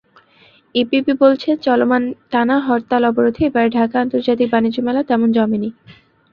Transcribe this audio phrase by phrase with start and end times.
[0.75, 5.69] EPB বলছে, চলমান টানা হরতাল-অবরোধে এবারের ঢাকা আন্তর্জাতিক বাণিজ্য মেলা তেমন জমেনি।